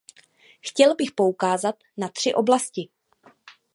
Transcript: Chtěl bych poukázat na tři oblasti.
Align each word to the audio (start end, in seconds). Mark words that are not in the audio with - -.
Chtěl 0.61 0.95
bych 0.95 1.11
poukázat 1.11 1.75
na 1.97 2.07
tři 2.09 2.33
oblasti. 2.33 2.89